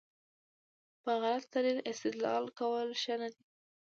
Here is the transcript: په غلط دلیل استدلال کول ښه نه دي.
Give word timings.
په 1.03 1.11
غلط 1.21 1.45
دلیل 1.55 1.79
استدلال 1.91 2.45
کول 2.59 2.87
ښه 3.01 3.15
نه 3.21 3.29
دي. 3.33 3.43